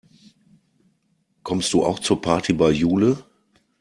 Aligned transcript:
Kommst 1.43 1.73
du 1.73 1.83
auch 1.85 1.99
zur 1.99 2.19
Party 2.19 2.53
bei 2.53 2.71
Jule? 2.71 3.23